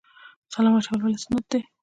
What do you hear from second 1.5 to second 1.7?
دي؟